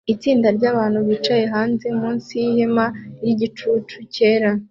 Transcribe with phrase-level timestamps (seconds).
[0.13, 2.85] Itsinda ryabantu bicaye hanze munsi yihema
[3.19, 4.49] ryigicucu cyera